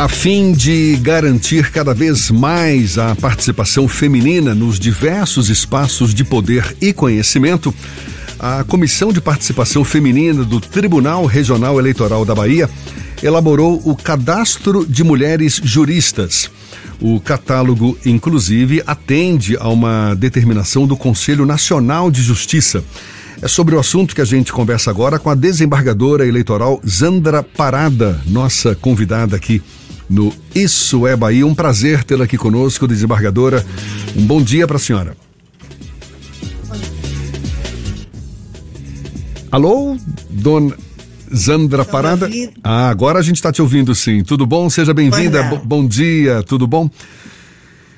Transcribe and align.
A 0.00 0.08
fim 0.08 0.52
de 0.52 0.96
garantir 0.96 1.70
cada 1.70 1.92
vez 1.92 2.30
mais 2.30 2.96
a 2.96 3.14
participação 3.14 3.86
feminina 3.86 4.54
nos 4.54 4.80
diversos 4.80 5.50
espaços 5.50 6.14
de 6.14 6.24
poder 6.24 6.74
e 6.80 6.90
conhecimento, 6.90 7.74
a 8.38 8.64
Comissão 8.64 9.12
de 9.12 9.20
Participação 9.20 9.84
Feminina 9.84 10.42
do 10.42 10.58
Tribunal 10.58 11.26
Regional 11.26 11.78
Eleitoral 11.78 12.24
da 12.24 12.34
Bahia 12.34 12.66
elaborou 13.22 13.78
o 13.84 13.94
Cadastro 13.94 14.86
de 14.86 15.04
Mulheres 15.04 15.60
Juristas. 15.62 16.50
O 16.98 17.20
catálogo, 17.20 17.98
inclusive, 18.06 18.82
atende 18.86 19.54
a 19.60 19.68
uma 19.68 20.14
determinação 20.14 20.86
do 20.86 20.96
Conselho 20.96 21.44
Nacional 21.44 22.10
de 22.10 22.22
Justiça. 22.22 22.82
É 23.42 23.48
sobre 23.48 23.74
o 23.74 23.78
assunto 23.78 24.14
que 24.14 24.22
a 24.22 24.26
gente 24.26 24.50
conversa 24.50 24.90
agora 24.90 25.18
com 25.18 25.28
a 25.28 25.34
desembargadora 25.34 26.26
eleitoral 26.26 26.80
Zandra 26.88 27.42
Parada, 27.42 28.18
nossa 28.26 28.74
convidada 28.74 29.36
aqui 29.36 29.60
no 30.10 30.34
Isso 30.52 31.06
é 31.06 31.14
Bahia. 31.14 31.46
Um 31.46 31.54
prazer 31.54 32.02
tê-la 32.02 32.24
aqui 32.24 32.36
conosco, 32.36 32.88
desembargadora. 32.88 33.64
Um 34.16 34.26
bom 34.26 34.42
dia 34.42 34.66
para 34.66 34.76
a 34.76 34.80
senhora. 34.80 35.16
Alô, 39.52 39.96
dona 40.28 40.76
Zandra 41.34 41.84
Parada? 41.84 42.28
Ah, 42.62 42.88
agora 42.90 43.20
a 43.20 43.22
gente 43.22 43.36
está 43.36 43.52
te 43.52 43.62
ouvindo 43.62 43.94
sim. 43.94 44.24
Tudo 44.24 44.44
bom? 44.44 44.68
Seja 44.68 44.92
bem-vinda. 44.92 45.42
Bom 45.64 45.86
dia, 45.86 46.42
tudo 46.42 46.66
bom? 46.66 46.90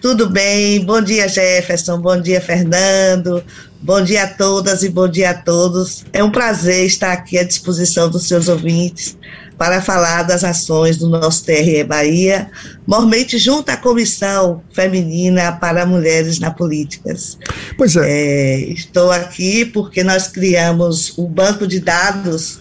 Tudo 0.02 0.28
bem, 0.28 0.84
bom 0.84 1.00
dia 1.00 1.28
Jefferson, 1.28 2.00
bom 2.00 2.20
dia 2.20 2.40
Fernando, 2.40 3.40
bom 3.80 4.02
dia 4.02 4.24
a 4.24 4.26
todas 4.26 4.82
e 4.82 4.88
bom 4.88 5.06
dia 5.06 5.30
a 5.30 5.34
todos. 5.34 6.04
É 6.12 6.24
um 6.24 6.30
prazer 6.30 6.84
estar 6.86 7.12
aqui 7.12 7.38
à 7.38 7.44
disposição 7.44 8.10
dos 8.10 8.26
seus 8.26 8.48
ouvintes 8.48 9.16
para 9.56 9.80
falar 9.80 10.22
das 10.22 10.44
ações 10.44 10.96
do 10.96 11.08
nosso 11.08 11.44
TRE 11.44 11.84
Bahia, 11.84 12.50
mormente 12.86 13.38
junto 13.38 13.70
à 13.70 13.76
Comissão 13.76 14.62
Feminina 14.72 15.52
para 15.52 15.86
Mulheres 15.86 16.38
na 16.38 16.50
Políticas. 16.50 17.38
Pois 17.76 17.96
é. 17.96 18.10
é 18.10 18.60
estou 18.70 19.10
aqui 19.10 19.64
porque 19.64 20.02
nós 20.02 20.28
criamos 20.28 21.16
o 21.16 21.28
banco 21.28 21.66
de 21.66 21.80
dados 21.80 22.60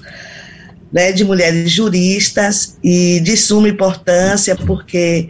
né, 0.91 1.11
de 1.11 1.23
mulheres 1.23 1.71
juristas 1.71 2.77
e 2.83 3.19
de 3.21 3.37
suma 3.37 3.69
importância, 3.69 4.55
porque 4.55 5.29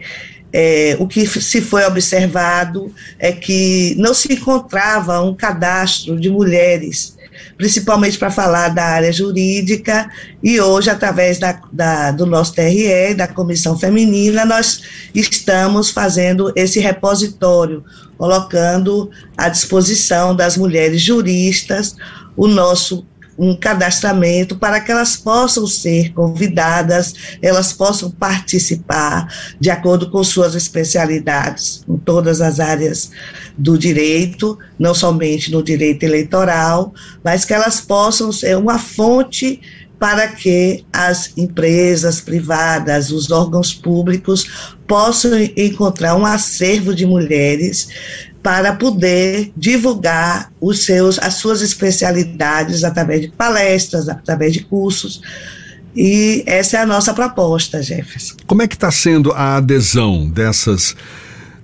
é, 0.52 0.96
o 0.98 1.06
que 1.06 1.26
se 1.26 1.60
foi 1.60 1.84
observado 1.84 2.92
é 3.18 3.32
que 3.32 3.94
não 3.98 4.12
se 4.12 4.32
encontrava 4.32 5.20
um 5.22 5.34
cadastro 5.34 6.18
de 6.18 6.28
mulheres, 6.28 7.16
principalmente 7.56 8.18
para 8.18 8.30
falar 8.30 8.68
da 8.68 8.84
área 8.84 9.12
jurídica, 9.12 10.10
e 10.42 10.60
hoje, 10.60 10.90
através 10.90 11.38
da, 11.38 11.60
da, 11.72 12.10
do 12.10 12.26
nosso 12.26 12.54
TRE, 12.54 13.14
da 13.14 13.26
Comissão 13.26 13.78
Feminina, 13.78 14.44
nós 14.44 14.82
estamos 15.14 15.90
fazendo 15.90 16.52
esse 16.56 16.80
repositório, 16.80 17.84
colocando 18.16 19.10
à 19.36 19.48
disposição 19.48 20.34
das 20.34 20.56
mulheres 20.56 21.00
juristas 21.00 21.96
o 22.36 22.46
nosso 22.46 23.06
um 23.38 23.56
cadastramento 23.56 24.56
para 24.56 24.80
que 24.80 24.92
elas 24.92 25.16
possam 25.16 25.66
ser 25.66 26.12
convidadas, 26.12 27.14
elas 27.40 27.72
possam 27.72 28.10
participar 28.10 29.26
de 29.58 29.70
acordo 29.70 30.10
com 30.10 30.22
suas 30.22 30.54
especialidades 30.54 31.82
em 31.88 31.96
todas 31.96 32.40
as 32.40 32.60
áreas 32.60 33.10
do 33.56 33.78
direito, 33.78 34.58
não 34.78 34.94
somente 34.94 35.50
no 35.50 35.62
direito 35.62 36.02
eleitoral, 36.02 36.92
mas 37.24 37.44
que 37.44 37.54
elas 37.54 37.80
possam 37.80 38.30
ser 38.32 38.56
uma 38.56 38.78
fonte 38.78 39.60
para 40.02 40.26
que 40.26 40.84
as 40.92 41.32
empresas 41.36 42.20
privadas, 42.20 43.12
os 43.12 43.30
órgãos 43.30 43.72
públicos 43.72 44.74
possam 44.84 45.30
encontrar 45.56 46.16
um 46.16 46.26
acervo 46.26 46.92
de 46.92 47.06
mulheres 47.06 47.88
para 48.42 48.74
poder 48.74 49.52
divulgar 49.56 50.50
os 50.60 50.84
seus, 50.84 51.18
as 51.18 51.34
suas 51.34 51.62
especialidades 51.62 52.82
através 52.82 53.20
de 53.20 53.28
palestras, 53.28 54.08
através 54.08 54.52
de 54.52 54.64
cursos. 54.64 55.20
E 55.94 56.42
essa 56.46 56.78
é 56.78 56.80
a 56.80 56.86
nossa 56.86 57.14
proposta, 57.14 57.82
Jefferson. 57.82 58.34
Como 58.46 58.62
é 58.62 58.66
que 58.66 58.74
está 58.74 58.90
sendo 58.90 59.30
a 59.32 59.56
adesão 59.56 60.28
dessas 60.28 60.96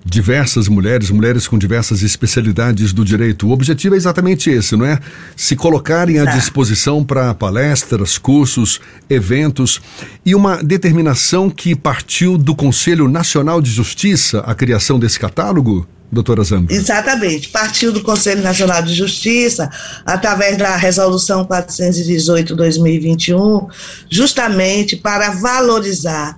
diversas 0.04 0.68
mulheres, 0.68 1.10
mulheres 1.10 1.46
com 1.48 1.58
diversas 1.58 2.02
especialidades 2.02 2.92
do 2.92 3.04
direito? 3.04 3.48
O 3.48 3.50
objetivo 3.50 3.94
é 3.94 3.98
exatamente 3.98 4.48
esse, 4.50 4.76
não 4.76 4.84
é? 4.84 5.00
Se 5.34 5.56
colocarem 5.56 6.18
à 6.20 6.26
tá. 6.26 6.32
disposição 6.32 7.02
para 7.02 7.34
palestras, 7.34 8.18
cursos, 8.18 8.80
eventos 9.08 9.80
e 10.24 10.34
uma 10.34 10.62
determinação 10.62 11.50
que 11.50 11.74
partiu 11.74 12.38
do 12.38 12.54
Conselho 12.54 13.08
Nacional 13.08 13.60
de 13.60 13.70
Justiça, 13.70 14.40
a 14.40 14.54
criação 14.54 14.98
desse 14.98 15.18
catálogo? 15.18 15.88
Doutora 16.10 16.42
Zamba? 16.42 16.72
Exatamente. 16.72 17.48
Partiu 17.48 17.92
do 17.92 18.02
Conselho 18.02 18.42
Nacional 18.42 18.82
de 18.82 18.94
Justiça, 18.94 19.70
através 20.04 20.56
da 20.56 20.74
Resolução 20.76 21.46
418-2021, 21.46 23.68
justamente 24.10 24.96
para 24.96 25.30
valorizar 25.30 26.36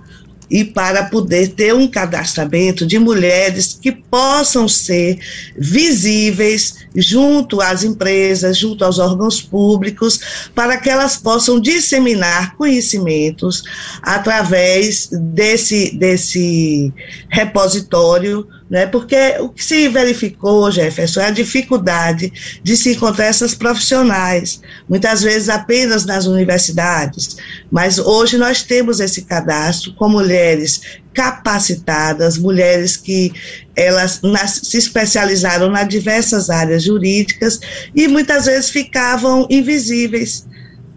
e 0.51 0.65
para 0.65 1.05
poder 1.05 1.53
ter 1.53 1.73
um 1.73 1.87
cadastramento 1.87 2.85
de 2.85 2.99
mulheres 2.99 3.79
que 3.81 3.89
possam 3.89 4.67
ser 4.67 5.17
visíveis 5.57 6.75
junto 6.93 7.61
às 7.61 7.85
empresas, 7.85 8.57
junto 8.57 8.83
aos 8.83 8.99
órgãos 8.99 9.41
públicos, 9.41 10.51
para 10.53 10.75
que 10.75 10.89
elas 10.89 11.15
possam 11.15 11.57
disseminar 11.57 12.57
conhecimentos 12.57 13.63
através 14.03 15.07
desse, 15.11 15.95
desse 15.95 16.93
repositório 17.29 18.45
né? 18.71 18.85
Porque 18.85 19.35
o 19.41 19.49
que 19.49 19.61
se 19.61 19.89
verificou, 19.89 20.71
Jefferson, 20.71 21.19
é 21.19 21.25
a 21.25 21.31
dificuldade 21.31 22.31
de 22.63 22.77
se 22.77 22.93
encontrar 22.93 23.25
essas 23.25 23.53
profissionais, 23.53 24.61
muitas 24.87 25.21
vezes 25.21 25.49
apenas 25.49 26.05
nas 26.05 26.25
universidades, 26.25 27.35
mas 27.69 27.99
hoje 27.99 28.37
nós 28.37 28.63
temos 28.63 29.01
esse 29.01 29.23
cadastro 29.23 29.93
com 29.95 30.07
mulheres 30.07 30.40
capacitadas, 31.13 32.37
mulheres 32.37 32.95
que 32.95 33.31
elas 33.75 34.21
nas, 34.21 34.61
se 34.63 34.77
especializaram 34.77 35.69
nas 35.69 35.87
diversas 35.87 36.49
áreas 36.49 36.83
jurídicas 36.83 37.59
e 37.95 38.07
muitas 38.07 38.45
vezes 38.45 38.69
ficavam 38.69 39.45
invisíveis 39.49 40.45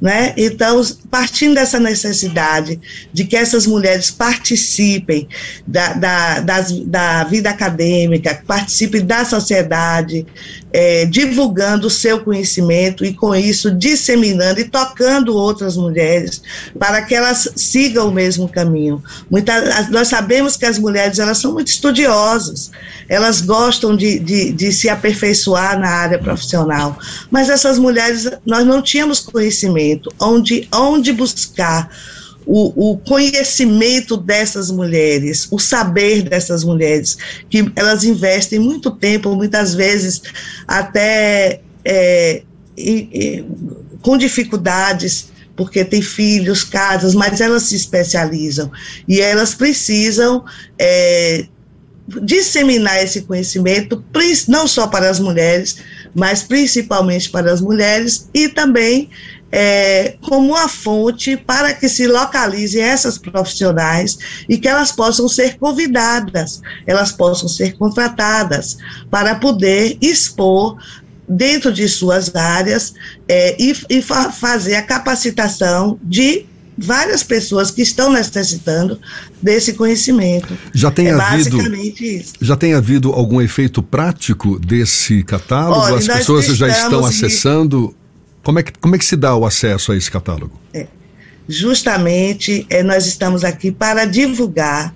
né? 0.04 0.34
Então, 0.36 0.82
partindo 1.10 1.54
dessa 1.54 1.80
necessidade 1.80 2.78
de 3.10 3.24
que 3.24 3.34
essas 3.34 3.66
mulheres 3.66 4.10
participem 4.10 5.26
da, 5.66 5.94
da, 5.94 6.40
das, 6.40 6.72
da 6.80 7.24
vida 7.24 7.48
acadêmica, 7.48 8.42
participem 8.46 9.02
da 9.02 9.24
sociedade, 9.24 10.26
é, 10.74 11.04
divulgando 11.04 11.86
o 11.86 11.90
seu 11.90 12.18
conhecimento 12.18 13.04
e, 13.04 13.14
com 13.14 13.32
isso, 13.32 13.70
disseminando 13.70 14.58
e 14.58 14.64
tocando 14.64 15.36
outras 15.36 15.76
mulheres 15.76 16.42
para 16.76 17.00
que 17.02 17.14
elas 17.14 17.48
sigam 17.54 18.08
o 18.08 18.12
mesmo 18.12 18.48
caminho. 18.48 19.00
Muita, 19.30 19.88
nós 19.90 20.08
sabemos 20.08 20.56
que 20.56 20.66
as 20.66 20.76
mulheres 20.76 21.20
elas 21.20 21.38
são 21.38 21.52
muito 21.52 21.68
estudiosas, 21.68 22.72
elas 23.08 23.40
gostam 23.40 23.96
de, 23.96 24.18
de, 24.18 24.50
de 24.50 24.72
se 24.72 24.88
aperfeiçoar 24.88 25.78
na 25.78 25.88
área 25.88 26.18
profissional, 26.18 26.98
mas 27.30 27.48
essas 27.48 27.78
mulheres, 27.78 28.28
nós 28.44 28.66
não 28.66 28.82
tínhamos 28.82 29.20
conhecimento 29.20 30.12
onde, 30.18 30.66
onde 30.72 31.12
buscar 31.12 31.88
o, 32.46 32.92
o, 32.92 32.98
conhecimento 32.98 34.16
dessas 34.16 34.70
mulheres, 34.70 35.48
o 35.50 35.58
saber 35.58 36.22
dessas 36.22 36.64
mulheres, 36.64 37.16
que 37.48 37.70
elas 37.76 38.04
investem 38.04 38.58
muito 38.58 38.90
tempo, 38.90 39.34
muitas 39.34 39.74
vezes 39.74 40.22
até 40.66 41.60
é, 41.84 42.42
e, 42.76 43.08
e, 43.12 43.44
com 44.02 44.16
dificuldades, 44.18 45.32
porque 45.56 45.84
têm 45.84 46.02
filhos, 46.02 46.64
casas, 46.64 47.14
mas 47.14 47.40
elas 47.40 47.64
se 47.64 47.76
especializam. 47.76 48.70
E 49.08 49.20
elas 49.20 49.54
precisam 49.54 50.44
é, 50.78 51.46
disseminar 52.22 53.02
esse 53.02 53.22
conhecimento, 53.22 54.04
não 54.48 54.66
só 54.66 54.86
para 54.86 55.08
as 55.08 55.20
mulheres, 55.20 55.76
mas 56.14 56.42
principalmente 56.42 57.30
para 57.30 57.52
as 57.52 57.60
mulheres 57.60 58.28
e 58.34 58.48
também 58.48 59.08
é, 59.56 60.16
como 60.20 60.48
uma 60.48 60.68
fonte 60.68 61.36
para 61.36 61.72
que 61.72 61.88
se 61.88 62.08
localizem 62.08 62.82
essas 62.82 63.16
profissionais 63.16 64.18
e 64.48 64.58
que 64.58 64.66
elas 64.66 64.90
possam 64.90 65.28
ser 65.28 65.56
convidadas, 65.58 66.60
elas 66.84 67.12
possam 67.12 67.48
ser 67.48 67.76
contratadas 67.76 68.76
para 69.08 69.36
poder 69.36 69.96
expor 70.00 70.76
dentro 71.28 71.72
de 71.72 71.88
suas 71.88 72.34
áreas 72.34 72.94
é, 73.28 73.56
e, 73.62 73.72
e 73.88 74.02
fa 74.02 74.32
fazer 74.32 74.74
a 74.74 74.82
capacitação 74.82 76.00
de 76.02 76.46
várias 76.76 77.22
pessoas 77.22 77.70
que 77.70 77.82
estão 77.82 78.12
necessitando 78.12 78.98
desse 79.40 79.74
conhecimento. 79.74 80.58
Já 80.74 80.90
tem 80.90 81.06
é 81.06 81.12
havido 81.12 81.58
já 82.40 82.56
tem 82.56 82.74
havido 82.74 83.12
algum 83.12 83.40
efeito 83.40 83.80
prático 83.84 84.58
desse 84.58 85.22
catálogo? 85.22 85.80
Olha, 85.80 85.98
As 85.98 86.08
pessoas 86.08 86.46
já 86.46 86.66
estão 86.66 87.06
acessando? 87.06 87.94
Como 88.44 88.58
é, 88.58 88.62
que, 88.62 88.72
como 88.78 88.94
é 88.94 88.98
que 88.98 89.04
se 89.04 89.16
dá 89.16 89.34
o 89.34 89.44
acesso 89.44 89.90
a 89.90 89.96
esse 89.96 90.10
catálogo? 90.10 90.60
É. 90.72 90.86
justamente 91.48 92.66
é, 92.70 92.82
nós 92.82 93.06
estamos 93.06 93.42
aqui 93.42 93.72
para 93.72 94.04
divulgar, 94.04 94.94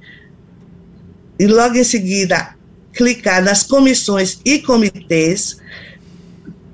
e 1.39 1.47
logo 1.47 1.77
em 1.77 1.85
seguida 1.85 2.56
clicar 2.97 3.43
nas 3.43 3.63
comissões 3.63 4.41
e 4.45 4.59
comitês, 4.59 5.59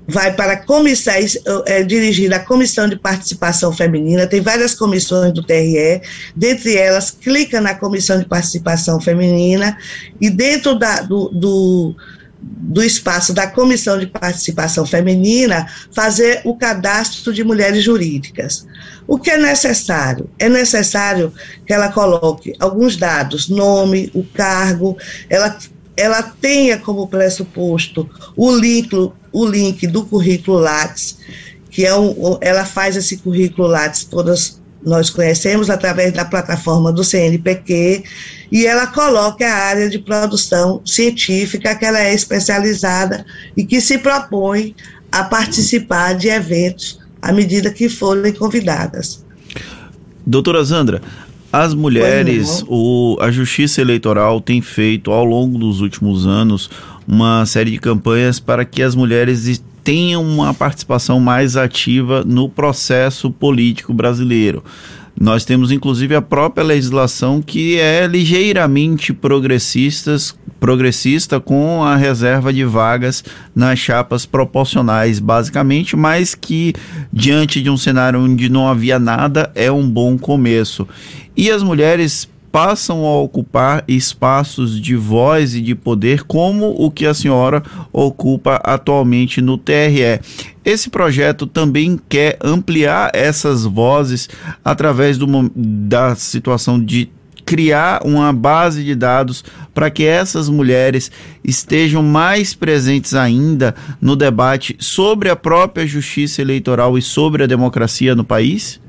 vai 0.07 0.33
para 0.33 0.53
a 0.53 0.57
comissão, 0.57 1.13
é, 1.65 1.83
dirigida 1.83 2.37
à 2.37 2.39
Comissão 2.39 2.87
de 2.87 2.95
Participação 2.95 3.71
Feminina, 3.71 4.27
tem 4.27 4.41
várias 4.41 4.73
comissões 4.73 5.33
do 5.33 5.43
TRE, 5.43 6.01
dentre 6.35 6.75
elas, 6.75 7.11
clica 7.11 7.61
na 7.61 7.75
Comissão 7.75 8.19
de 8.19 8.25
Participação 8.25 8.99
Feminina, 8.99 9.77
e 10.19 10.29
dentro 10.29 10.75
da, 10.75 11.01
do, 11.01 11.29
do, 11.29 11.95
do 12.41 12.83
espaço 12.83 13.33
da 13.33 13.47
Comissão 13.47 13.97
de 13.97 14.07
Participação 14.07 14.85
Feminina, 14.85 15.67
fazer 15.93 16.41
o 16.43 16.55
cadastro 16.55 17.33
de 17.33 17.43
mulheres 17.43 17.83
jurídicas. 17.83 18.65
O 19.07 19.17
que 19.17 19.31
é 19.31 19.37
necessário? 19.37 20.29
É 20.39 20.47
necessário 20.49 21.33
que 21.65 21.73
ela 21.73 21.91
coloque 21.91 22.53
alguns 22.59 22.97
dados, 22.97 23.49
nome, 23.49 24.11
o 24.13 24.23
cargo, 24.23 24.97
ela 25.29 25.57
ela 25.95 26.21
tenha 26.23 26.77
como 26.77 27.07
pressuposto 27.07 28.09
o 28.35 28.55
link, 28.55 28.93
o 29.31 29.45
link 29.45 29.85
do 29.87 30.05
currículo 30.05 30.59
Lattes, 30.59 31.17
que 31.69 31.85
é 31.85 31.95
um, 31.95 32.37
ela 32.41 32.65
faz 32.65 32.95
esse 32.95 33.17
currículo 33.17 33.67
Lattes, 33.67 34.03
todas 34.03 34.61
nós 34.85 35.09
conhecemos 35.09 35.69
através 35.69 36.11
da 36.13 36.25
plataforma 36.25 36.91
do 36.91 37.03
CNPq, 37.03 38.03
e 38.51 38.65
ela 38.65 38.87
coloca 38.87 39.45
a 39.45 39.55
área 39.55 39.89
de 39.89 39.97
produção 39.97 40.81
científica 40.85 41.75
que 41.75 41.85
ela 41.85 41.99
é 41.99 42.13
especializada 42.13 43.25
e 43.55 43.65
que 43.65 43.79
se 43.79 43.97
propõe 43.97 44.75
a 45.11 45.23
participar 45.23 46.15
de 46.15 46.27
eventos 46.27 46.99
à 47.21 47.31
medida 47.31 47.71
que 47.71 47.87
forem 47.87 48.33
convidadas. 48.33 49.23
Doutora 50.25 50.63
Zandra, 50.63 51.01
as 51.53 51.75
mulheres, 51.75 52.65
o, 52.67 53.15
a 53.21 53.29
Justiça 53.29 53.79
Eleitoral 53.79 54.41
tem 54.41 54.59
feito 54.59 55.11
ao 55.11 55.23
longo 55.23 55.59
dos 55.59 55.81
últimos 55.81 56.25
anos 56.25 56.67
uma 57.07 57.45
série 57.45 57.69
de 57.69 57.77
campanhas 57.77 58.39
para 58.39 58.65
que 58.65 58.81
as 58.81 58.95
mulheres 58.95 59.61
tenham 59.83 60.23
uma 60.23 60.53
participação 60.53 61.19
mais 61.19 61.57
ativa 61.57 62.23
no 62.23 62.47
processo 62.49 63.29
político 63.31 63.93
brasileiro. 63.93 64.63
Nós 65.19 65.45
temos 65.45 65.71
inclusive 65.71 66.15
a 66.15 66.21
própria 66.21 66.63
legislação 66.63 67.41
que 67.41 67.77
é 67.77 68.07
ligeiramente 68.07 69.13
progressistas, 69.13 70.35
progressista 70.59 71.39
com 71.39 71.83
a 71.83 71.95
reserva 71.95 72.51
de 72.51 72.63
vagas 72.63 73.23
nas 73.53 73.77
chapas 73.77 74.25
proporcionais, 74.25 75.19
basicamente, 75.19 75.95
mas 75.95 76.33
que 76.33 76.73
diante 77.11 77.61
de 77.61 77.69
um 77.69 77.77
cenário 77.77 78.19
onde 78.21 78.49
não 78.49 78.67
havia 78.67 78.97
nada 78.97 79.51
é 79.53 79.71
um 79.71 79.87
bom 79.87 80.17
começo. 80.17 80.87
E 81.37 81.51
as 81.51 81.61
mulheres 81.61 82.27
passam 82.53 83.03
a 83.03 83.19
ocupar 83.19 83.83
espaços 83.87 84.79
de 84.79 84.95
voz 84.95 85.55
e 85.55 85.59
de 85.59 85.73
poder 85.73 86.21
como 86.21 86.67
o 86.77 86.91
que 86.91 87.07
a 87.07 87.13
senhora 87.15 87.63
ocupa 87.91 88.61
atualmente 88.63 89.41
no 89.41 89.57
TRE. 89.57 90.21
Esse 90.63 90.87
projeto 90.87 91.47
também 91.47 91.99
quer 92.07 92.37
ampliar 92.39 93.09
essas 93.15 93.63
vozes 93.63 94.29
através 94.63 95.17
do, 95.17 95.25
da 95.55 96.13
situação 96.13 96.79
de 96.79 97.09
criar 97.43 98.05
uma 98.05 98.31
base 98.31 98.83
de 98.83 98.93
dados 98.93 99.43
para 99.73 99.89
que 99.89 100.05
essas 100.05 100.47
mulheres 100.47 101.11
estejam 101.43 102.03
mais 102.03 102.53
presentes 102.53 103.15
ainda 103.15 103.73
no 103.99 104.15
debate 104.15 104.77
sobre 104.79 105.27
a 105.27 105.35
própria 105.35 105.87
justiça 105.87 106.39
eleitoral 106.39 106.99
e 106.99 107.01
sobre 107.01 107.45
a 107.45 107.47
democracia 107.47 108.13
no 108.13 108.23
país? 108.23 108.79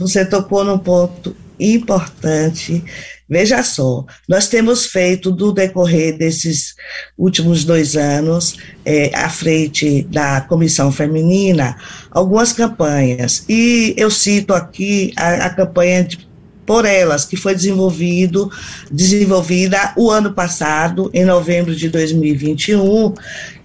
Você 0.00 0.24
tocou 0.24 0.64
num 0.64 0.78
ponto 0.78 1.32
importante. 1.60 2.82
Veja 3.28 3.62
só, 3.62 4.04
nós 4.28 4.48
temos 4.48 4.86
feito 4.86 5.30
do 5.30 5.52
decorrer 5.52 6.18
desses 6.18 6.74
últimos 7.16 7.64
dois 7.64 7.96
anos, 7.96 8.56
é, 8.84 9.14
à 9.14 9.28
frente 9.28 10.02
da 10.10 10.40
Comissão 10.40 10.90
Feminina, 10.90 11.76
algumas 12.10 12.52
campanhas. 12.52 13.44
E 13.48 13.94
eu 13.96 14.10
cito 14.10 14.52
aqui 14.52 15.12
a, 15.16 15.46
a 15.46 15.50
campanha 15.50 16.02
de 16.02 16.30
por 16.70 16.84
elas, 16.84 17.24
que 17.24 17.36
foi 17.36 17.52
desenvolvido, 17.52 18.48
desenvolvida 18.92 19.92
o 19.96 20.08
ano 20.08 20.32
passado, 20.32 21.10
em 21.12 21.24
novembro 21.24 21.74
de 21.74 21.88
2021, 21.88 23.12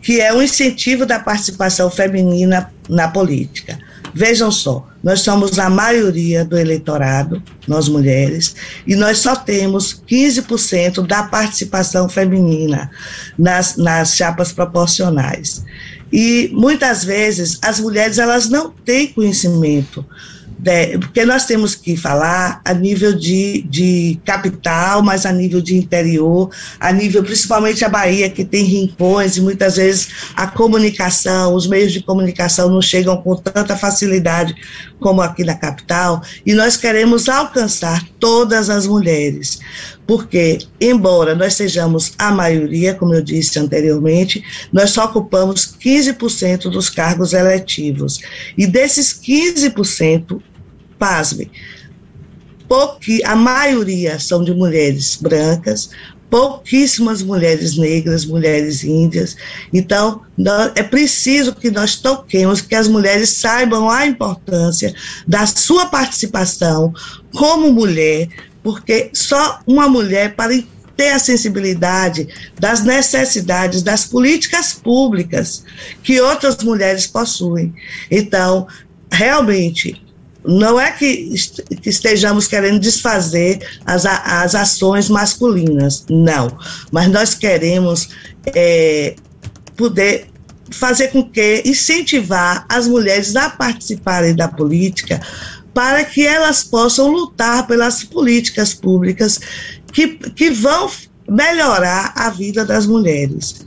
que 0.01 0.19
é 0.19 0.33
o 0.33 0.41
incentivo 0.41 1.05
da 1.05 1.19
participação 1.19 1.91
feminina 1.91 2.73
na 2.89 3.07
política. 3.07 3.77
Vejam 4.17 4.49
só, 4.49 4.87
nós 5.03 5.19
somos 5.19 5.59
a 5.59 5.69
maioria 5.69 6.45
do 6.45 6.57
eleitorado, 6.57 7.43
nós 7.67 7.89
mulheres, 7.89 8.55
e 8.87 8.95
nós 8.95 9.17
só 9.17 9.35
temos 9.35 10.01
15% 10.09 11.05
da 11.05 11.23
participação 11.23 12.07
feminina 12.07 12.89
nas, 13.37 13.75
nas 13.75 14.15
chapas 14.15 14.53
proporcionais. 14.53 15.65
E 16.13 16.49
muitas 16.53 17.03
vezes 17.03 17.59
as 17.61 17.81
mulheres 17.81 18.17
elas 18.17 18.47
não 18.47 18.71
têm 18.71 19.11
conhecimento 19.11 20.05
né, 20.63 20.97
porque 20.97 21.25
nós 21.25 21.45
temos 21.45 21.75
que 21.75 21.97
falar 21.97 22.61
a 22.63 22.73
nível 22.73 23.13
de, 23.13 23.63
de 23.63 24.19
capital, 24.25 25.03
mas 25.03 25.25
a 25.25 25.31
nível 25.31 25.61
de 25.61 25.75
interior, 25.75 26.49
a 26.79 26.91
nível 26.91 27.23
principalmente 27.23 27.83
a 27.83 27.89
Bahia, 27.89 28.29
que 28.29 28.45
tem 28.45 28.63
rincões 28.63 29.37
e 29.37 29.41
muitas 29.41 29.75
vezes 29.75 30.09
a 30.35 30.47
comunicação, 30.47 31.53
os 31.53 31.67
meios 31.67 31.91
de 31.91 32.01
comunicação 32.01 32.69
não 32.69 32.81
chegam 32.81 33.17
com 33.17 33.35
tanta 33.35 33.75
facilidade 33.75 34.55
como 35.05 35.21
aqui 35.21 35.43
na 35.43 35.53
capital, 35.53 36.23
e 36.43 36.55
nós 36.55 36.75
queremos 36.75 37.29
alcançar 37.29 38.03
todas 38.19 38.71
as 38.71 38.87
mulheres, 38.87 39.59
porque, 40.07 40.57
embora 40.81 41.35
nós 41.35 41.53
sejamos 41.53 42.13
a 42.17 42.31
maioria, 42.31 42.95
como 42.95 43.13
eu 43.13 43.21
disse 43.21 43.59
anteriormente, 43.59 44.43
nós 44.73 44.89
só 44.89 45.05
ocupamos 45.05 45.77
15% 45.79 46.71
dos 46.71 46.89
cargos 46.89 47.33
eletivos. 47.33 48.19
E 48.57 48.65
desses 48.65 49.13
15%, 49.13 50.41
pasme, 50.97 51.51
porque 52.67 53.21
a 53.23 53.35
maioria 53.35 54.17
são 54.19 54.43
de 54.43 54.55
mulheres 54.55 55.19
brancas, 55.21 55.91
pouquíssimas 56.35 57.23
mulheres 57.23 57.77
negras, 57.77 58.25
mulheres 58.25 58.83
índias. 58.83 59.37
Então, 59.71 60.19
nós, 60.37 60.73
é 60.75 60.83
preciso 60.83 61.55
que 61.55 61.71
nós 61.71 61.95
toquemos, 61.95 62.59
que 62.59 62.75
as 62.75 62.89
mulheres 62.89 63.29
saibam 63.29 63.89
a 63.89 64.05
importância 64.05 64.93
da 65.25 65.45
sua 65.45 65.85
participação 65.85 66.93
como 67.33 67.71
mulher, 67.71 68.27
porque 68.61 69.11
só 69.13 69.61
uma 69.65 69.87
mulher 69.87 70.35
para 70.35 70.61
ter 70.97 71.11
a 71.11 71.19
sensibilidade 71.19 72.27
das 72.59 72.83
necessidades 72.83 73.81
das 73.81 74.03
políticas 74.03 74.73
públicas 74.73 75.63
que 76.03 76.19
outras 76.19 76.57
mulheres 76.57 77.07
possuem. 77.07 77.73
Então, 78.11 78.67
realmente, 79.09 80.04
não 80.47 80.79
é 80.79 80.91
que 80.91 81.33
estejamos 81.85 82.47
querendo 82.47 82.79
desfazer 82.79 83.59
as, 83.85 84.05
as 84.05 84.55
ações 84.55 85.09
masculinas, 85.09 86.05
não. 86.09 86.55
Mas 86.91 87.07
nós 87.09 87.33
queremos 87.33 88.09
é, 88.47 89.15
poder 89.75 90.27
fazer 90.71 91.09
com 91.09 91.23
que 91.23 91.61
incentivar 91.65 92.65
as 92.69 92.87
mulheres 92.87 93.35
a 93.35 93.49
participarem 93.49 94.35
da 94.35 94.47
política 94.47 95.21
para 95.73 96.03
que 96.05 96.25
elas 96.25 96.63
possam 96.63 97.11
lutar 97.11 97.67
pelas 97.67 98.03
políticas 98.03 98.73
públicas 98.73 99.39
que, 99.91 100.07
que 100.07 100.49
vão 100.49 100.89
melhorar 101.27 102.13
a 102.15 102.29
vida 102.29 102.63
das 102.63 102.85
mulheres. 102.85 103.65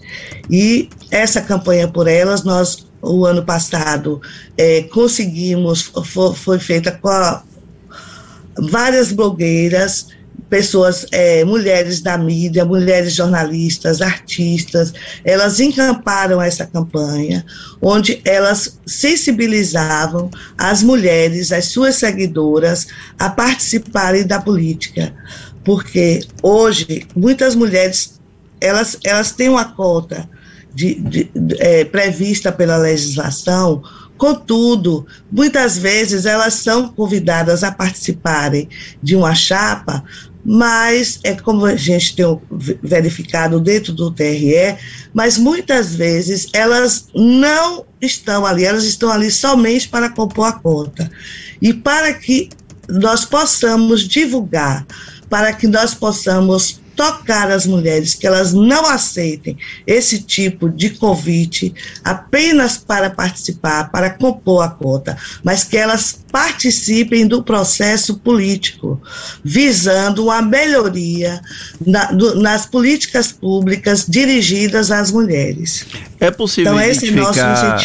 E 0.50 0.88
essa 1.10 1.40
campanha 1.40 1.86
por 1.88 2.08
elas, 2.08 2.44
nós 2.44 2.87
o 3.02 3.24
ano 3.24 3.44
passado 3.44 4.20
é, 4.56 4.82
conseguimos, 4.82 5.92
foi, 6.34 6.58
feita 6.58 6.92
com 6.92 7.08
a, 7.08 7.42
várias 8.70 9.12
blogueiras 9.12 10.08
pessoas, 10.48 11.06
é, 11.12 11.44
mulheres 11.44 12.00
da 12.00 12.16
mídia, 12.16 12.64
mulheres 12.64 13.14
jornalistas, 13.14 14.00
artistas, 14.00 14.92
elas 15.24 15.60
encamparam 15.60 16.40
essa 16.40 16.66
campanha, 16.66 17.44
onde 17.82 18.20
elas 18.24 18.78
sensibilizavam 18.86 20.30
as 20.56 20.82
mulheres, 20.82 21.52
as 21.52 21.66
suas 21.66 21.96
seguidoras, 21.96 22.86
a 23.18 23.28
participarem 23.28 24.26
da 24.26 24.40
política. 24.40 25.14
Porque 25.64 26.26
hoje, 26.42 27.06
muitas 27.14 27.54
mulheres, 27.54 28.18
elas, 28.58 28.96
elas 29.04 29.32
têm 29.32 29.50
uma 29.50 29.66
cota 29.66 30.28
de, 30.78 30.94
de, 30.94 31.30
é, 31.58 31.84
prevista 31.84 32.52
pela 32.52 32.76
legislação, 32.76 33.82
contudo, 34.16 35.04
muitas 35.30 35.76
vezes 35.76 36.24
elas 36.24 36.54
são 36.54 36.88
convidadas 36.88 37.64
a 37.64 37.72
participarem 37.72 38.68
de 39.02 39.16
uma 39.16 39.34
chapa, 39.34 40.04
mas 40.44 41.18
é 41.24 41.34
como 41.34 41.66
a 41.66 41.74
gente 41.74 42.14
tem 42.14 42.24
verificado 42.80 43.58
dentro 43.58 43.92
do 43.92 44.12
TRE, 44.12 44.76
mas 45.12 45.36
muitas 45.36 45.96
vezes 45.96 46.46
elas 46.52 47.08
não 47.12 47.84
estão 48.00 48.46
ali, 48.46 48.64
elas 48.64 48.84
estão 48.84 49.10
ali 49.10 49.32
somente 49.32 49.88
para 49.88 50.08
compor 50.08 50.46
a 50.46 50.52
conta. 50.52 51.10
E 51.60 51.74
para 51.74 52.14
que 52.14 52.50
nós 52.88 53.24
possamos 53.24 54.06
divulgar, 54.06 54.86
para 55.28 55.52
que 55.52 55.66
nós 55.66 55.92
possamos 55.92 56.80
tocar 56.98 57.48
as 57.48 57.64
mulheres 57.64 58.16
que 58.16 58.26
elas 58.26 58.52
não 58.52 58.84
aceitem 58.84 59.56
esse 59.86 60.20
tipo 60.20 60.68
de 60.68 60.90
convite 60.90 61.72
apenas 62.02 62.76
para 62.76 63.08
participar, 63.08 63.88
para 63.92 64.10
compor 64.10 64.64
a 64.64 64.68
cota, 64.68 65.16
mas 65.44 65.62
que 65.62 65.76
elas 65.76 66.18
participem 66.32 67.24
do 67.24 67.40
processo 67.40 68.18
político, 68.18 69.00
visando 69.44 70.28
a 70.28 70.42
melhoria 70.42 71.40
na, 71.86 72.06
do, 72.10 72.34
nas 72.34 72.66
políticas 72.66 73.30
públicas 73.30 74.04
dirigidas 74.08 74.90
às 74.90 75.12
mulheres. 75.12 75.86
É 76.20 76.30
possível 76.30 76.72
então, 76.72 76.84
identificar 76.84 77.78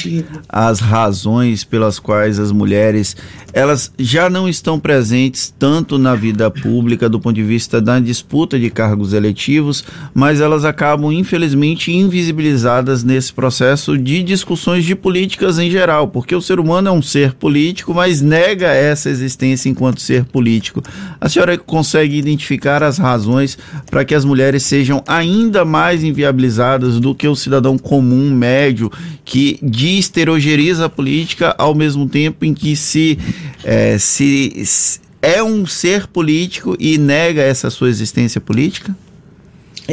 as 0.50 0.80
razões 0.80 1.64
pelas 1.64 2.00
quais 2.00 2.40
as 2.40 2.52
mulheres 2.52 3.16
elas 3.54 3.92
já 4.00 4.32
não 4.32 4.50
estão 4.50 4.80
presentes 4.80 5.54
tanto 5.58 6.00
na 6.00 6.16
vida 6.16 6.50
pública 6.50 7.08
do 7.08 7.20
ponto 7.20 7.36
de 7.36 7.44
vista 7.44 7.80
da 7.80 8.00
disputa 8.00 8.60
de 8.60 8.72
cargos 8.72 9.14
eletivos, 9.14 9.84
mas 10.12 10.42
elas 10.42 10.66
acabam 10.66 11.12
infelizmente 11.12 11.92
invisibilizadas 11.92 13.04
nesse 13.04 13.32
processo 13.32 13.96
de 13.96 14.24
discussões 14.24 14.84
de 14.84 14.96
políticas 14.96 15.60
em 15.60 15.70
geral, 15.70 16.08
porque 16.08 16.36
o 16.36 16.42
ser 16.42 16.60
humano 16.60 16.90
é 16.90 16.92
um 16.92 17.02
ser 17.02 17.34
político, 17.34 17.94
mas 17.94 18.22
nega 18.22 18.74
essa 18.74 19.08
existência 19.08 19.70
enquanto 19.70 20.02
ser 20.02 20.26
político. 20.26 20.82
A 21.22 21.30
senhora 21.30 21.56
consegue 21.56 22.18
identificar 22.18 22.82
as 22.82 22.98
razões 22.98 23.56
para 23.86 24.04
que 24.04 24.16
as 24.16 24.26
mulheres 24.26 24.64
sejam 24.64 25.04
ainda 25.08 25.64
mais 25.64 26.04
inviabilizadas 26.04 27.00
do 27.00 27.14
que 27.14 27.28
o 27.28 27.36
cidadão 27.36 27.78
comum, 27.78 28.23
médio, 28.32 28.92
que 29.24 29.58
deesterogeriza 29.62 30.86
a 30.86 30.90
política 30.90 31.56
ao 31.58 31.74
mesmo 31.74 32.08
tempo 32.08 32.46
em 32.46 32.54
que 32.54 32.76
se, 32.76 33.18
é, 33.64 33.98
se 33.98 35.00
é 35.22 35.42
um 35.42 35.66
ser 35.66 36.08
político 36.08 36.76
e 36.80 36.98
nega 36.98 37.42
essa 37.42 37.70
sua 37.70 37.90
existência 37.90 38.42
política? 38.42 38.96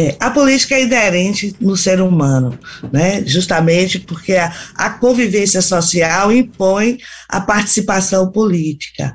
É, 0.01 0.17
a 0.19 0.31
política 0.31 0.77
é 0.77 0.85
inerente 0.85 1.55
no 1.61 1.77
ser 1.77 2.01
humano, 2.01 2.59
né? 2.91 3.23
justamente 3.27 3.99
porque 3.99 4.35
a, 4.35 4.51
a, 4.75 4.89
convivência 4.89 5.61
social 5.61 6.33
impõe 6.33 6.97
a 7.29 7.39
participação 7.39 8.33
política. 8.33 9.15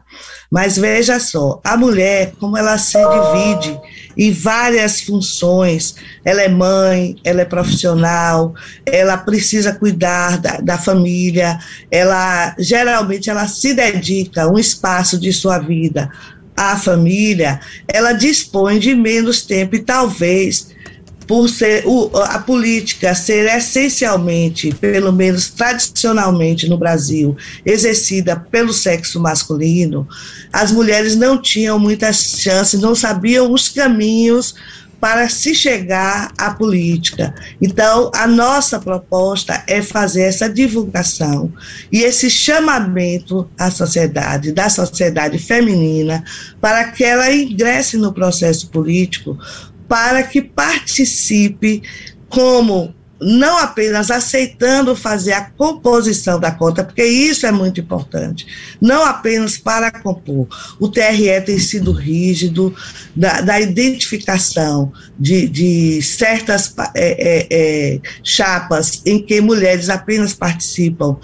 Mas 0.51 0.77
veja 0.77 1.19
só, 1.19 1.59
a 1.63 1.75
mulher, 1.75 2.33
como 2.39 2.55
ela 2.55 2.77
se 2.77 2.99
divide 2.99 3.79
em 4.15 4.31
várias 4.31 5.01
funções, 5.01 5.95
ela 6.23 6.43
é 6.43 6.49
mãe, 6.49 7.15
ela 7.23 7.41
é 7.41 7.45
profissional, 7.45 8.53
ela 8.85 9.17
precisa 9.17 9.73
cuidar 9.73 10.37
da, 10.37 10.57
da 10.57 10.77
família, 10.77 11.57
ela 11.89 12.55
geralmente 12.59 13.27
ela 13.27 13.47
se 13.47 13.73
dedica 13.73 14.47
um 14.47 14.59
espaço 14.59 15.19
de 15.19 15.33
sua 15.33 15.57
vida 15.57 16.11
a 16.55 16.77
família, 16.77 17.59
ela 17.87 18.13
dispõe 18.13 18.79
de 18.79 18.95
menos 18.95 19.41
tempo 19.41 19.75
e 19.75 19.83
talvez 19.83 20.73
por 21.27 21.49
ser 21.49 21.83
o, 21.85 22.11
a 22.17 22.39
política 22.39 23.15
ser 23.15 23.45
essencialmente, 23.47 24.73
pelo 24.75 25.11
menos 25.11 25.49
tradicionalmente 25.49 26.67
no 26.67 26.77
Brasil, 26.77 27.35
exercida 27.65 28.35
pelo 28.35 28.73
sexo 28.73 29.19
masculino, 29.19 30.07
as 30.51 30.71
mulheres 30.71 31.15
não 31.15 31.41
tinham 31.41 31.79
muitas 31.79 32.17
chances, 32.17 32.79
não 32.79 32.95
sabiam 32.95 33.51
os 33.51 33.69
caminhos 33.69 34.55
para 34.99 35.29
se 35.29 35.53
chegar 35.53 36.31
à 36.37 36.51
política. 36.51 37.33
Então, 37.61 38.09
a 38.13 38.25
nossa 38.25 38.79
proposta 38.79 39.63
é 39.67 39.81
fazer 39.81 40.23
essa 40.23 40.49
divulgação 40.49 41.53
e 41.91 42.01
esse 42.01 42.29
chamamento 42.29 43.47
à 43.55 43.69
sociedade, 43.69 44.51
da 44.51 44.67
sociedade 44.67 45.37
feminina, 45.37 46.23
para 46.59 46.85
que 46.85 47.03
ela 47.03 47.31
ingresse 47.31 47.97
no 47.97 48.13
processo 48.13 48.69
político, 48.69 49.37
para 49.87 50.23
que 50.23 50.41
participe 50.41 51.81
como 52.29 52.93
não 53.19 53.57
apenas 53.57 54.11
aceitando 54.11 54.95
fazer 54.95 55.33
a 55.33 55.45
composição 55.45 56.39
da 56.39 56.51
conta, 56.51 56.83
porque 56.83 57.03
isso 57.03 57.45
é 57.45 57.51
muito 57.51 57.79
importante, 57.79 58.45
não 58.81 59.05
apenas 59.05 59.57
para 59.57 59.89
compor. 59.89 60.47
O 60.79 60.89
TRE 60.89 61.41
tem 61.45 61.57
sido 61.57 61.91
rígido 61.91 62.75
da, 63.15 63.41
da 63.41 63.59
identificação 63.59 64.91
de, 65.17 65.47
de 65.47 66.01
certas 66.01 66.73
é, 66.93 67.17
é, 67.17 67.47
é, 67.49 67.99
chapas 68.23 69.01
em 69.05 69.19
que 69.19 69.39
mulheres 69.41 69.89
apenas 69.89 70.33
participam. 70.33 71.17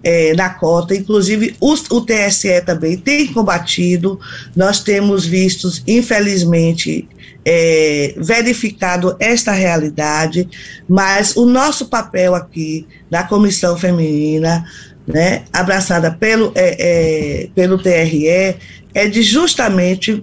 É, 0.00 0.32
na 0.34 0.48
cota, 0.48 0.94
inclusive 0.94 1.56
o, 1.60 1.72
o 1.72 2.00
TSE 2.00 2.60
também 2.64 2.96
tem 2.96 3.26
combatido, 3.32 4.18
nós 4.54 4.80
temos 4.80 5.26
visto, 5.26 5.68
infelizmente, 5.88 7.08
é, 7.50 8.12
verificado 8.18 9.16
esta 9.18 9.52
realidade, 9.52 10.46
mas 10.86 11.34
o 11.34 11.46
nosso 11.46 11.86
papel 11.86 12.34
aqui 12.34 12.86
da 13.10 13.22
Comissão 13.22 13.74
Feminina, 13.74 14.66
né, 15.06 15.44
abraçada 15.50 16.10
pelo, 16.10 16.52
é, 16.54 16.76
é, 16.78 17.48
pelo 17.54 17.78
TRE, 17.78 18.28
é 18.28 19.08
de 19.08 19.22
justamente 19.22 20.22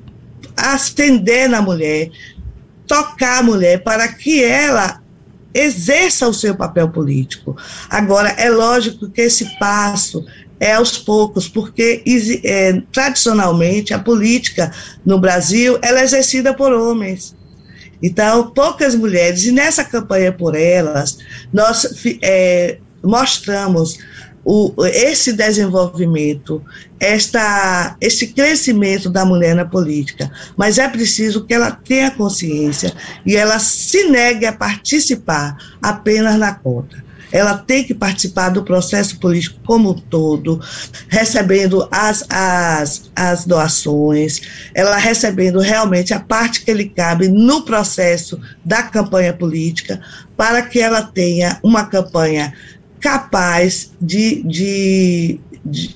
ascender 0.55 1.49
na 1.49 1.63
mulher, 1.63 2.11
tocar 2.85 3.39
a 3.39 3.43
mulher 3.43 3.83
para 3.83 4.07
que 4.07 4.43
ela 4.43 5.01
exerça 5.51 6.27
o 6.27 6.33
seu 6.33 6.53
papel 6.53 6.89
político. 6.89 7.57
Agora, 7.89 8.29
é 8.37 8.51
lógico 8.51 9.09
que 9.09 9.21
esse 9.21 9.57
passo 9.57 10.23
é 10.59 10.73
aos 10.73 10.97
poucos, 10.97 11.47
porque 11.47 12.03
é, 12.43 12.81
tradicionalmente 12.91 13.93
a 13.93 13.99
política 13.99 14.71
no 15.05 15.19
Brasil 15.19 15.77
ela 15.81 16.01
é 16.01 16.03
exercida 16.03 16.53
por 16.53 16.71
homens. 16.71 17.35
Então, 18.01 18.51
poucas 18.51 18.93
mulheres, 18.93 19.45
e 19.45 19.51
nessa 19.51 19.83
campanha 19.83 20.31
por 20.31 20.55
elas, 20.55 21.17
nós 21.51 21.87
é, 22.21 22.77
mostramos 23.03 23.97
o, 24.43 24.73
esse 24.85 25.33
desenvolvimento, 25.33 26.61
esta, 26.99 27.95
esse 27.99 28.27
crescimento 28.27 29.09
da 29.09 29.25
mulher 29.25 29.55
na 29.55 29.65
política. 29.65 30.31
Mas 30.55 30.77
é 30.77 30.87
preciso 30.87 31.45
que 31.45 31.53
ela 31.53 31.71
tenha 31.71 32.11
consciência 32.11 32.93
e 33.25 33.35
ela 33.35 33.57
se 33.59 34.03
negue 34.09 34.45
a 34.45 34.53
participar 34.53 35.57
apenas 35.81 36.37
na 36.37 36.53
conta 36.53 37.04
ela 37.31 37.57
tem 37.57 37.83
que 37.83 37.93
participar 37.93 38.49
do 38.49 38.63
processo 38.63 39.19
político 39.19 39.59
como 39.65 39.91
um 39.91 39.93
todo, 39.93 40.59
recebendo 41.07 41.87
as, 41.91 42.25
as, 42.29 43.11
as 43.15 43.45
doações, 43.45 44.41
ela 44.73 44.97
recebendo 44.97 45.59
realmente 45.59 46.13
a 46.13 46.19
parte 46.19 46.63
que 46.63 46.73
lhe 46.73 46.89
cabe 46.89 47.27
no 47.27 47.63
processo 47.63 48.39
da 48.63 48.83
campanha 48.83 49.33
política, 49.33 50.01
para 50.37 50.61
que 50.61 50.79
ela 50.79 51.01
tenha 51.01 51.59
uma 51.63 51.85
campanha 51.85 52.53
capaz 52.99 53.91
de, 54.01 54.41
de, 54.43 55.39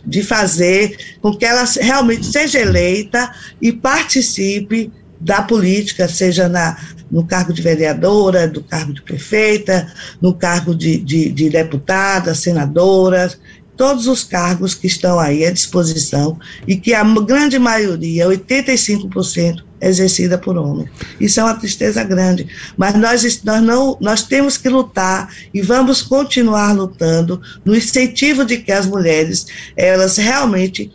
de 0.05 0.23
fazer 0.23 1.17
com 1.21 1.35
que 1.35 1.45
ela 1.45 1.63
realmente 1.81 2.25
seja 2.25 2.59
eleita 2.59 3.31
e 3.61 3.71
participe 3.71 4.91
da 5.19 5.41
política, 5.41 6.07
seja 6.07 6.47
na, 6.47 6.77
no 7.11 7.25
cargo 7.25 7.51
de 7.51 7.61
vereadora, 7.61 8.47
do 8.47 8.63
cargo 8.63 8.93
de 8.93 9.01
prefeita, 9.01 9.91
no 10.21 10.33
cargo 10.33 10.73
de, 10.73 10.97
de, 10.97 11.29
de 11.29 11.49
deputada, 11.49 12.33
senadora, 12.33 13.31
todos 13.79 14.07
os 14.07 14.25
cargos 14.25 14.75
que 14.75 14.87
estão 14.87 15.17
aí 15.17 15.45
à 15.45 15.51
disposição 15.51 16.37
e 16.67 16.75
que 16.75 16.93
a 16.93 17.01
grande 17.03 17.57
maioria, 17.57 18.27
85%, 18.27 19.63
é 19.81 19.87
exercida 19.87 20.37
por 20.37 20.57
homens. 20.57 20.89
Isso 21.17 21.39
é 21.39 21.43
uma 21.43 21.55
tristeza 21.55 22.03
grande, 22.03 22.45
mas 22.75 22.95
nós, 22.95 23.41
nós, 23.43 23.63
não, 23.63 23.97
nós 24.01 24.23
temos 24.23 24.57
que 24.57 24.67
lutar 24.67 25.33
e 25.53 25.61
vamos 25.61 26.01
continuar 26.01 26.73
lutando 26.73 27.41
no 27.63 27.73
incentivo 27.73 28.43
de 28.43 28.57
que 28.57 28.73
as 28.73 28.85
mulheres, 28.85 29.47
elas 29.77 30.17
realmente 30.17 30.91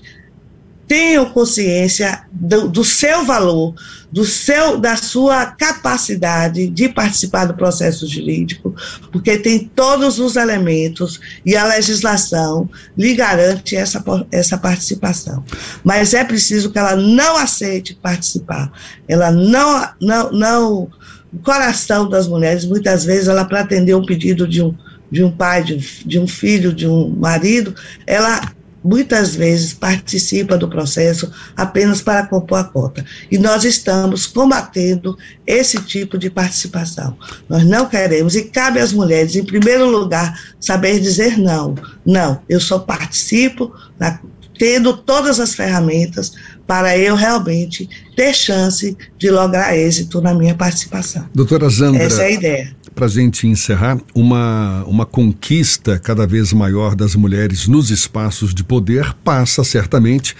tenham 0.86 1.30
consciência 1.30 2.24
do, 2.30 2.68
do, 2.68 2.84
seu 2.84 3.24
valor, 3.24 3.74
do 4.12 4.24
seu, 4.24 4.78
da 4.78 4.96
sua 4.96 5.46
capacidade 5.46 6.68
de 6.68 6.88
participar 6.88 7.46
do 7.46 7.54
processo 7.54 8.06
jurídico, 8.06 8.74
porque 9.10 9.38
tem 9.38 9.70
todos 9.74 10.18
os 10.18 10.36
elementos 10.36 11.20
e 11.44 11.56
a 11.56 11.64
legislação 11.64 12.68
lhe 12.96 13.14
garante 13.14 13.76
essa, 13.76 14.02
essa 14.30 14.58
participação. 14.58 15.44
Mas 15.82 16.14
é 16.14 16.24
preciso 16.24 16.70
que 16.70 16.78
ela 16.78 16.96
não 16.96 17.36
aceite 17.36 17.98
participar. 18.00 18.70
Ela 19.08 19.30
não, 19.30 19.88
não, 20.00 20.32
não 20.32 20.90
o 21.34 21.38
coração 21.42 22.08
das 22.08 22.28
mulheres, 22.28 22.64
muitas 22.64 23.04
vezes, 23.04 23.26
ela 23.26 23.44
para 23.44 23.60
atender 23.60 23.94
um 23.94 24.06
pedido 24.06 24.46
de 24.46 24.62
um, 24.62 24.72
de 25.10 25.24
um 25.24 25.30
pai, 25.32 25.64
de 25.64 25.74
um, 25.74 25.78
de 26.06 26.18
um 26.20 26.28
filho, 26.28 26.72
de 26.72 26.86
um 26.86 27.08
marido, 27.08 27.74
ela 28.06 28.40
muitas 28.84 29.34
vezes 29.34 29.72
participa 29.72 30.58
do 30.58 30.68
processo 30.68 31.30
apenas 31.56 32.02
para 32.02 32.26
compor 32.26 32.58
a 32.58 32.64
cota. 32.64 33.04
E 33.30 33.38
nós 33.38 33.64
estamos 33.64 34.26
combatendo 34.26 35.16
esse 35.46 35.80
tipo 35.82 36.18
de 36.18 36.28
participação. 36.28 37.16
Nós 37.48 37.64
não 37.64 37.86
queremos, 37.86 38.36
e 38.36 38.44
cabe 38.44 38.78
às 38.78 38.92
mulheres, 38.92 39.34
em 39.34 39.44
primeiro 39.44 39.88
lugar, 39.88 40.38
saber 40.60 41.00
dizer 41.00 41.38
não. 41.38 41.74
Não, 42.04 42.40
eu 42.48 42.60
só 42.60 42.78
participo 42.78 43.72
na, 43.98 44.20
tendo 44.58 44.94
todas 44.94 45.40
as 45.40 45.54
ferramentas 45.54 46.32
para 46.66 46.96
eu 46.98 47.14
realmente 47.14 47.88
ter 48.14 48.34
chance 48.34 48.96
de 49.18 49.30
lograr 49.30 49.76
êxito 49.76 50.20
na 50.20 50.34
minha 50.34 50.54
participação. 50.54 51.26
Doutora 51.34 51.68
Zandra. 51.68 52.02
Essa 52.02 52.22
é 52.22 52.26
a 52.26 52.30
ideia 52.30 52.83
para 52.94 53.06
a 53.06 53.08
gente 53.08 53.46
encerrar, 53.46 53.98
uma, 54.14 54.84
uma 54.86 55.04
conquista 55.04 55.98
cada 55.98 56.26
vez 56.26 56.52
maior 56.52 56.94
das 56.94 57.14
mulheres 57.16 57.66
nos 57.66 57.90
espaços 57.90 58.54
de 58.54 58.62
poder 58.62 59.12
passa 59.24 59.64
certamente 59.64 60.36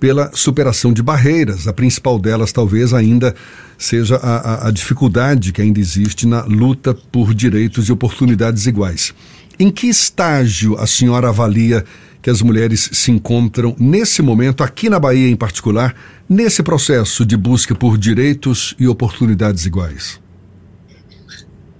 pela 0.00 0.30
superação 0.32 0.92
de 0.94 1.02
barreiras. 1.02 1.68
A 1.68 1.72
principal 1.72 2.18
delas, 2.18 2.52
talvez, 2.52 2.94
ainda 2.94 3.34
seja 3.76 4.16
a, 4.16 4.36
a, 4.36 4.68
a 4.68 4.70
dificuldade 4.70 5.52
que 5.52 5.60
ainda 5.60 5.78
existe 5.78 6.26
na 6.26 6.42
luta 6.44 6.94
por 6.94 7.34
direitos 7.34 7.88
e 7.88 7.92
oportunidades 7.92 8.66
iguais. 8.66 9.12
Em 9.58 9.70
que 9.70 9.86
estágio 9.88 10.78
a 10.78 10.86
senhora 10.86 11.28
avalia 11.28 11.84
que 12.22 12.30
as 12.30 12.40
mulheres 12.40 12.90
se 12.92 13.10
encontram 13.10 13.74
nesse 13.78 14.22
momento, 14.22 14.62
aqui 14.62 14.88
na 14.88 14.98
Bahia 14.98 15.28
em 15.28 15.36
particular, 15.36 15.94
nesse 16.28 16.62
processo 16.62 17.24
de 17.24 17.36
busca 17.36 17.74
por 17.74 17.98
direitos 17.98 18.74
e 18.78 18.88
oportunidades 18.88 19.66
iguais? 19.66 20.18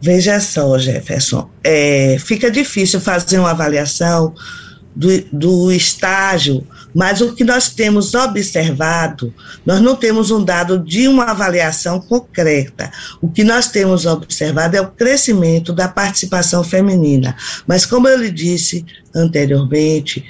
Veja 0.02 0.40
só, 0.40 0.78
Jefferson, 0.78 1.50
é, 1.62 2.16
fica 2.19 2.50
difícil 2.50 3.00
fazer 3.00 3.38
uma 3.38 3.50
avaliação 3.50 4.35
do, 4.95 5.09
do 5.33 5.73
estágio, 5.73 6.67
mas 6.95 7.21
o 7.21 7.35
que 7.35 7.45
nós 7.45 7.71
temos 7.71 8.15
observado, 8.15 9.33
nós 9.65 9.81
não 9.81 9.95
temos 9.95 10.31
um 10.31 10.43
dado 10.43 10.79
de 10.79 11.07
uma 11.07 11.25
avaliação 11.25 12.01
concreta. 12.01 12.91
O 13.21 13.29
que 13.29 13.45
nós 13.45 13.69
temos 13.69 14.07
observado 14.07 14.77
é 14.77 14.81
o 14.81 14.91
crescimento 14.91 15.73
da 15.73 15.89
participação 15.89 16.65
feminina. 16.65 17.37
Mas, 17.67 17.87
como 17.87 18.09
eu 18.09 18.19
lhe 18.19 18.31
disse 18.31 18.85
anteriormente, 19.15 20.25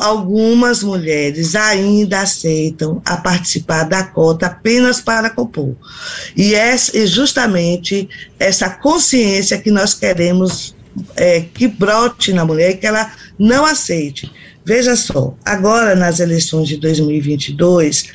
algumas 0.00 0.82
mulheres 0.82 1.54
ainda 1.54 2.20
aceitam 2.20 3.00
a 3.04 3.16
participar 3.16 3.84
da 3.84 4.04
cota 4.04 4.46
apenas 4.46 5.00
para 5.00 5.30
compor. 5.30 5.74
E 6.36 6.54
é 6.54 6.76
justamente 7.06 8.08
essa 8.38 8.70
consciência 8.70 9.58
que 9.58 9.70
nós 9.70 9.94
queremos 9.94 10.74
é, 11.16 11.40
que 11.40 11.68
brote 11.68 12.32
na 12.32 12.44
mulher 12.44 12.70
e 12.70 12.76
que 12.76 12.86
ela 12.86 13.12
não 13.38 13.64
aceite. 13.64 14.30
Veja 14.64 14.94
só, 14.96 15.34
agora 15.44 15.94
nas 15.94 16.20
eleições 16.20 16.68
de 16.68 16.76
2022, 16.76 18.08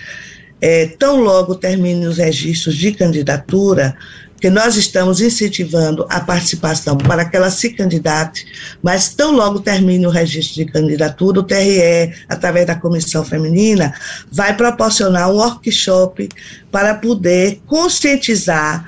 é, 0.62 0.88
tão 0.88 1.20
logo 1.20 1.56
terminem 1.56 2.08
os 2.08 2.18
registros 2.18 2.76
de 2.76 2.92
candidatura, 2.92 3.96
que 4.40 4.50
nós 4.50 4.76
estamos 4.76 5.22
incentivando 5.22 6.06
a 6.10 6.20
participação 6.20 6.98
para 6.98 7.26
que 7.26 7.36
ela 7.36 7.50
se 7.50 7.72
candidate, 7.72 8.46
mas 8.84 9.14
tão 9.14 9.32
logo 9.32 9.60
termine 9.60 10.06
o 10.06 10.10
registro 10.10 10.64
de 10.64 10.72
candidatura, 10.72 11.40
o 11.40 11.44
TRE, 11.44 12.14
através 12.30 12.68
da 12.68 12.76
Comissão 12.76 13.24
Feminina, 13.24 13.94
vai 14.32 14.56
proporcionar 14.56 15.32
um 15.32 15.38
workshop 15.38 16.30
para 16.72 16.96
poder 16.96 17.62
conscientizar 17.66 18.86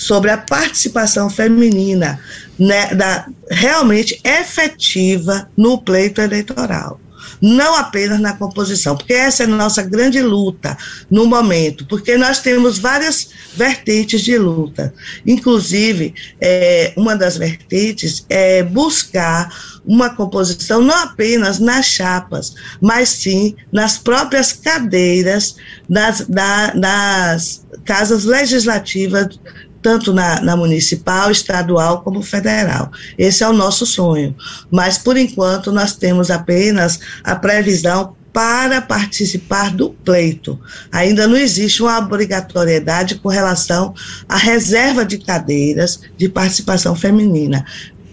sobre 0.00 0.30
a 0.30 0.38
participação 0.38 1.28
feminina 1.28 2.18
né, 2.58 2.94
da, 2.94 3.26
realmente 3.50 4.18
efetiva 4.24 5.46
no 5.54 5.76
pleito 5.82 6.22
eleitoral 6.22 6.98
não 7.40 7.74
apenas 7.76 8.20
na 8.20 8.34
composição, 8.34 8.96
porque 8.96 9.14
essa 9.14 9.44
é 9.44 9.46
a 9.46 9.48
nossa 9.48 9.82
grande 9.82 10.20
luta 10.20 10.76
no 11.10 11.26
momento, 11.26 11.86
porque 11.86 12.16
nós 12.16 12.40
temos 12.40 12.78
várias 12.78 13.30
vertentes 13.54 14.20
de 14.20 14.36
luta. 14.36 14.92
Inclusive, 15.26 16.14
é, 16.40 16.92
uma 16.96 17.16
das 17.16 17.36
vertentes 17.36 18.26
é 18.28 18.62
buscar 18.62 19.80
uma 19.84 20.10
composição 20.10 20.82
não 20.82 20.94
apenas 20.94 21.58
nas 21.58 21.86
chapas, 21.86 22.54
mas 22.80 23.08
sim 23.08 23.56
nas 23.72 23.96
próprias 23.96 24.52
cadeiras 24.52 25.56
das, 25.88 26.26
da, 26.28 26.72
das 26.72 27.64
casas 27.84 28.24
legislativas 28.24 29.38
tanto 29.82 30.12
na, 30.12 30.40
na, 30.40 30.56
municipal, 30.56 31.30
estadual 31.30 32.02
como 32.02 32.22
federal. 32.22 32.90
Esse 33.18 33.42
é 33.42 33.48
o 33.48 33.52
nosso 33.52 33.86
sonho. 33.86 34.34
Mas, 34.70 34.98
por 34.98 35.16
enquanto, 35.16 35.72
nós 35.72 35.96
temos 35.96 36.30
apenas 36.30 37.00
a 37.24 37.34
previsão 37.36 38.14
para 38.32 38.80
participar 38.80 39.70
do 39.72 39.90
pleito. 39.90 40.58
Ainda 40.92 41.26
não 41.26 41.36
existe 41.36 41.82
uma 41.82 41.98
obrigatoriedade 41.98 43.16
com 43.16 43.28
relação 43.28 43.92
à 44.28 44.36
reserva 44.36 45.04
de 45.04 45.18
cadeiras 45.18 46.00
de 46.16 46.28
participação 46.28 46.94
feminina 46.94 47.64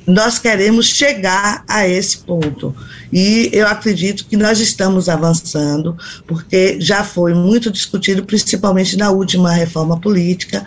nós 0.07 0.39
queremos 0.39 0.85
chegar 0.85 1.65
a 1.67 1.85
esse 1.85 2.19
ponto. 2.19 2.73
E 3.11 3.49
eu 3.51 3.67
acredito 3.67 4.25
que 4.25 4.37
nós 4.37 4.57
estamos 4.61 5.09
avançando, 5.09 5.97
porque 6.25 6.79
já 6.79 7.03
foi 7.03 7.33
muito 7.33 7.69
discutido, 7.69 8.23
principalmente 8.23 8.95
na 8.95 9.11
última 9.11 9.51
reforma 9.51 9.99
política, 9.99 10.65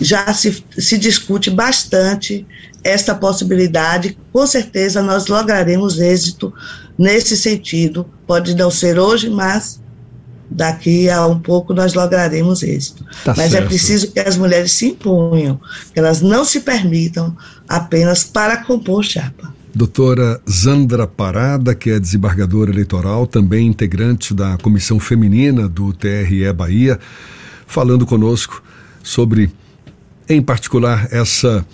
já 0.00 0.34
se, 0.34 0.64
se 0.76 0.98
discute 0.98 1.50
bastante 1.50 2.44
essa 2.82 3.14
possibilidade. 3.14 4.18
Com 4.32 4.44
certeza 4.44 5.00
nós 5.00 5.28
lograremos 5.28 6.00
êxito 6.00 6.52
nesse 6.98 7.36
sentido. 7.36 8.04
Pode 8.26 8.56
não 8.56 8.72
ser 8.72 8.98
hoje, 8.98 9.30
mas 9.30 9.80
daqui 10.50 11.08
a 11.08 11.26
um 11.26 11.38
pouco 11.38 11.72
nós 11.72 11.94
lograremos 11.94 12.62
êxito. 12.62 13.04
Tá 13.24 13.34
Mas 13.36 13.46
é 13.46 13.50
certo. 13.50 13.64
é 13.64 13.66
preciso 13.68 14.10
que 14.10 14.18
as 14.18 14.36
mulheres 14.36 14.72
se 14.72 14.88
imponham, 14.88 15.60
que 15.92 15.98
elas 15.98 16.20
não 16.20 16.44
se 16.44 16.60
permitam 16.60 17.36
apenas 17.70 18.24
para 18.24 18.56
compor 18.64 19.04
chapa. 19.04 19.54
Doutora 19.72 20.40
Zandra 20.50 21.06
Parada, 21.06 21.72
que 21.76 21.90
é 21.90 22.00
desembargadora 22.00 22.72
eleitoral, 22.72 23.24
também 23.28 23.68
integrante 23.68 24.34
da 24.34 24.58
Comissão 24.58 24.98
Feminina 24.98 25.68
do 25.68 25.92
TRE 25.92 26.52
Bahia, 26.52 26.98
falando 27.68 28.04
conosco 28.04 28.60
sobre, 29.00 29.48
em 30.28 30.42
particular, 30.42 31.06
essa 31.12 31.64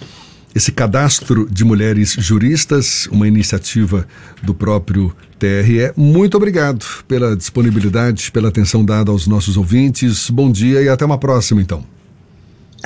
esse 0.54 0.72
cadastro 0.72 1.46
de 1.50 1.66
mulheres 1.66 2.16
juristas, 2.18 3.06
uma 3.12 3.28
iniciativa 3.28 4.06
do 4.42 4.54
próprio 4.54 5.14
TRE. 5.38 5.92
Muito 5.94 6.34
obrigado 6.38 6.82
pela 7.06 7.36
disponibilidade, 7.36 8.32
pela 8.32 8.48
atenção 8.48 8.82
dada 8.82 9.10
aos 9.10 9.26
nossos 9.26 9.58
ouvintes. 9.58 10.30
Bom 10.30 10.50
dia 10.50 10.80
e 10.80 10.88
até 10.88 11.04
uma 11.04 11.18
próxima, 11.18 11.60
então. 11.60 11.95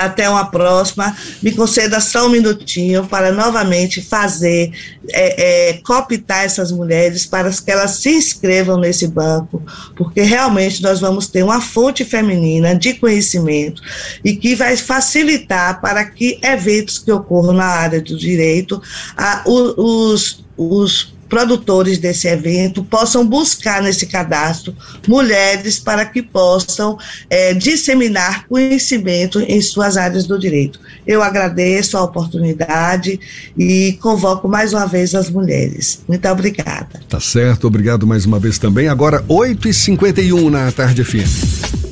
Até 0.00 0.28
uma 0.30 0.46
próxima. 0.46 1.14
Me 1.42 1.52
conceda 1.52 2.00
só 2.00 2.26
um 2.26 2.30
minutinho 2.30 3.06
para 3.06 3.32
novamente 3.32 4.00
fazer, 4.00 4.72
é, 5.10 5.68
é, 5.68 5.72
cooptar 5.84 6.44
essas 6.44 6.72
mulheres 6.72 7.26
para 7.26 7.50
que 7.50 7.70
elas 7.70 7.96
se 7.96 8.10
inscrevam 8.10 8.78
nesse 8.78 9.06
banco, 9.06 9.62
porque 9.96 10.22
realmente 10.22 10.82
nós 10.82 11.00
vamos 11.00 11.26
ter 11.26 11.42
uma 11.42 11.60
fonte 11.60 12.02
feminina 12.02 12.74
de 12.74 12.94
conhecimento 12.94 13.82
e 14.24 14.34
que 14.34 14.54
vai 14.54 14.74
facilitar 14.76 15.80
para 15.82 16.04
que 16.04 16.38
eventos 16.42 16.98
que 16.98 17.12
ocorram 17.12 17.52
na 17.52 17.66
área 17.66 18.00
do 18.00 18.16
direito, 18.16 18.80
a, 19.16 19.42
os, 19.46 20.42
os 20.56 21.12
produtores 21.30 21.98
desse 21.98 22.26
evento 22.26 22.82
possam 22.82 23.24
buscar 23.24 23.80
nesse 23.80 24.04
cadastro 24.06 24.74
mulheres 25.06 25.78
para 25.78 26.04
que 26.04 26.20
possam 26.20 26.98
é, 27.30 27.54
disseminar 27.54 28.46
conhecimento 28.48 29.40
em 29.40 29.62
suas 29.62 29.96
áreas 29.96 30.26
do 30.26 30.38
direito. 30.38 30.80
Eu 31.06 31.22
agradeço 31.22 31.96
a 31.96 32.02
oportunidade 32.02 33.18
e 33.56 33.96
convoco 34.02 34.48
mais 34.48 34.74
uma 34.74 34.86
vez 34.86 35.14
as 35.14 35.30
mulheres. 35.30 36.00
Muito 36.08 36.28
obrigada. 36.28 37.00
Tá 37.08 37.20
certo, 37.20 37.68
obrigado 37.68 38.06
mais 38.06 38.26
uma 38.26 38.40
vez 38.40 38.58
também. 38.58 38.88
Agora, 38.88 39.22
8h51 39.28 40.50
na 40.50 40.72
tarde 40.72 41.04
FM. 41.04 41.89